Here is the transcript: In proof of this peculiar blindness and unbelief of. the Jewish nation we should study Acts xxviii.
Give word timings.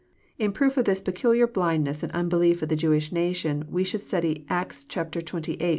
In 0.39 0.51
proof 0.51 0.77
of 0.77 0.85
this 0.85 0.99
peculiar 0.99 1.45
blindness 1.45 2.01
and 2.01 2.11
unbelief 2.11 2.63
of. 2.63 2.69
the 2.69 2.75
Jewish 2.75 3.11
nation 3.11 3.67
we 3.69 3.83
should 3.83 4.01
study 4.01 4.47
Acts 4.49 4.83
xxviii. 4.83 5.69